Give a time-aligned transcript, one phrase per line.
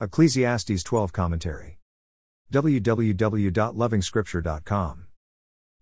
[0.00, 1.78] Ecclesiastes 12 Commentary.
[2.52, 5.06] www.lovingscripture.com.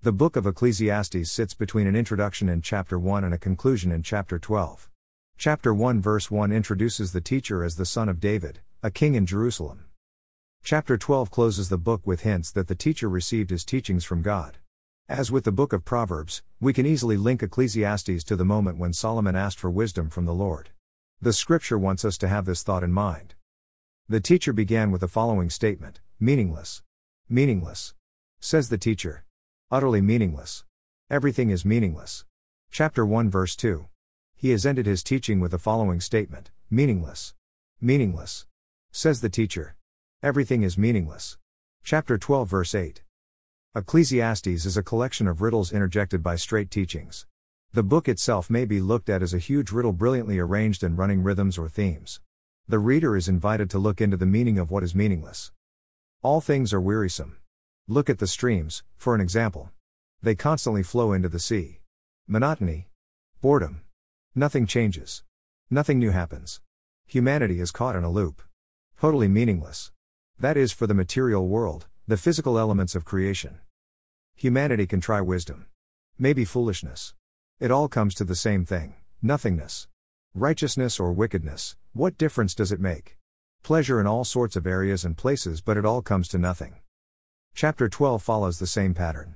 [0.03, 4.03] The book of Ecclesiastes sits between an introduction in chapter 1 and a conclusion in
[4.03, 4.91] chapter 12.
[5.39, 9.25] Chapter 1 verse 1 introduces the teacher as the son of David, a king in
[9.25, 9.87] Jerusalem.
[10.63, 14.59] Chapter 12 closes the book with hints that the teacher received his teachings from God.
[15.09, 18.93] As with the book of Proverbs, we can easily link Ecclesiastes to the moment when
[18.93, 20.69] Solomon asked for wisdom from the Lord.
[21.23, 23.37] The scripture wants us to have this thought in mind.
[24.13, 26.83] The teacher began with the following statement Meaningless.
[27.31, 27.95] Meaningless.
[28.41, 29.25] Says the teacher.
[29.71, 30.65] Utterly meaningless.
[31.09, 32.27] Everything is meaningless.
[32.71, 33.87] Chapter 1, verse 2.
[34.37, 37.33] He has ended his teaching with the following statement Meaningless.
[37.81, 38.45] Meaningless.
[38.91, 39.77] Says the teacher.
[40.23, 41.39] Everything is meaningless.
[41.83, 43.03] Chapter 12, verse 8.
[43.75, 47.25] Ecclesiastes is a collection of riddles interjected by straight teachings.
[47.73, 51.23] The book itself may be looked at as a huge riddle brilliantly arranged in running
[51.23, 52.21] rhythms or themes.
[52.69, 55.51] The reader is invited to look into the meaning of what is meaningless.
[56.23, 57.39] All things are wearisome.
[57.89, 59.71] Look at the streams, for an example.
[60.23, 61.81] They constantly flow into the sea.
[62.29, 62.87] Monotony.
[63.41, 63.83] Boredom.
[64.35, 65.25] Nothing changes.
[65.69, 66.61] Nothing new happens.
[67.07, 68.41] Humanity is caught in a loop.
[69.01, 69.91] Totally meaningless.
[70.39, 73.59] That is for the material world, the physical elements of creation.
[74.37, 75.67] Humanity can try wisdom.
[76.19, 77.15] Maybe foolishness.
[77.59, 79.89] It all comes to the same thing nothingness.
[80.35, 83.19] Righteousness or wickedness, what difference does it make?
[83.63, 86.77] Pleasure in all sorts of areas and places, but it all comes to nothing.
[87.55, 89.35] Chapter 12 follows the same pattern.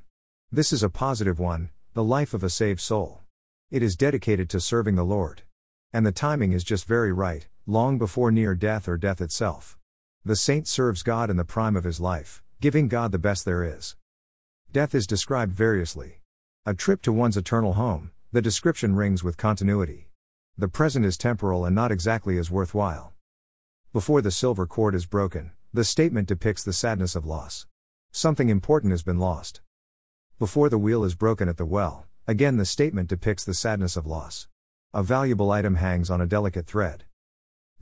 [0.51, 3.21] This is a positive one the life of a saved soul.
[3.71, 5.43] It is dedicated to serving the Lord.
[5.93, 9.77] And the timing is just very right, long before near death or death itself.
[10.25, 13.63] The saint serves God in the prime of his life, giving God the best there
[13.63, 13.97] is.
[14.73, 16.23] Death is described variously.
[16.65, 20.09] A trip to one's eternal home, the description rings with continuity.
[20.59, 23.13] The present is temporal and not exactly as worthwhile.
[23.93, 27.67] Before the silver cord is broken, the statement depicts the sadness of loss.
[28.11, 29.61] Something important has been lost.
[30.39, 34.07] Before the wheel is broken at the well, again the statement depicts the sadness of
[34.07, 34.49] loss.
[34.95, 37.05] A valuable item hangs on a delicate thread.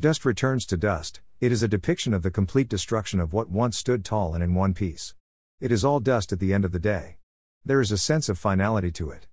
[0.01, 3.79] Dust returns to dust, it is a depiction of the complete destruction of what once
[3.79, 5.15] stood tall and in one piece.
[5.61, 7.19] It is all dust at the end of the day.
[7.65, 9.29] There is a sense of finality to it.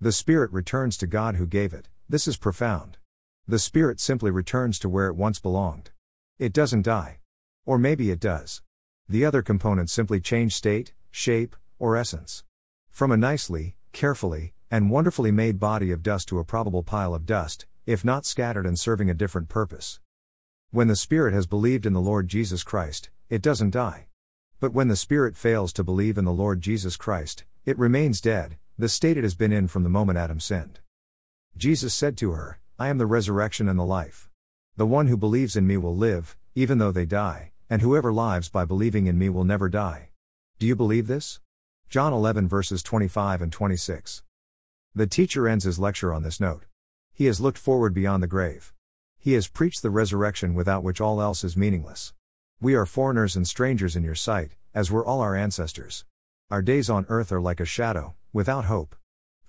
[0.00, 1.88] The spirit returns to God who gave it.
[2.14, 2.98] This is profound.
[3.48, 5.90] The spirit simply returns to where it once belonged.
[6.38, 7.18] It doesn't die.
[7.66, 8.62] Or maybe it does.
[9.08, 12.44] The other components simply change state, shape, or essence.
[12.88, 17.26] From a nicely, carefully, and wonderfully made body of dust to a probable pile of
[17.26, 19.98] dust, if not scattered and serving a different purpose.
[20.70, 24.06] When the Spirit has believed in the Lord Jesus Christ, it doesn't die.
[24.60, 28.56] But when the Spirit fails to believe in the Lord Jesus Christ, it remains dead,
[28.78, 30.78] the state it has been in from the moment Adam sinned.
[31.56, 34.28] Jesus said to her, I am the resurrection and the life.
[34.76, 38.48] The one who believes in me will live, even though they die, and whoever lives
[38.48, 40.10] by believing in me will never die.
[40.58, 41.40] Do you believe this?
[41.88, 44.24] John 11 verses 25 and 26.
[44.94, 46.64] The teacher ends his lecture on this note.
[47.12, 48.72] He has looked forward beyond the grave.
[49.16, 52.12] He has preached the resurrection without which all else is meaningless.
[52.60, 56.04] We are foreigners and strangers in your sight, as were all our ancestors.
[56.50, 58.96] Our days on earth are like a shadow, without hope.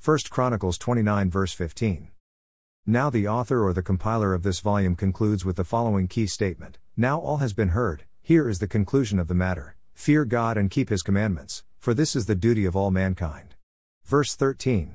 [0.05, 2.09] 1 Chronicles 29 verse 15.
[2.85, 6.77] Now the author or the compiler of this volume concludes with the following key statement
[6.95, 10.69] Now all has been heard, here is the conclusion of the matter Fear God and
[10.69, 13.55] keep his commandments, for this is the duty of all mankind.
[14.03, 14.93] Verse 13.